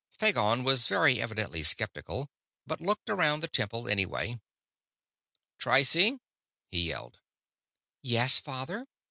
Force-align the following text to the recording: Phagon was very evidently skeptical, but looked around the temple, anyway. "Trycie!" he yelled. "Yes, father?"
Phagon 0.19 0.63
was 0.63 0.87
very 0.87 1.21
evidently 1.21 1.61
skeptical, 1.61 2.27
but 2.65 2.81
looked 2.81 3.07
around 3.07 3.41
the 3.41 3.47
temple, 3.47 3.87
anyway. 3.87 4.41
"Trycie!" 5.59 6.19
he 6.71 6.87
yelled. 6.87 7.19
"Yes, 8.01 8.39
father?" 8.39 8.87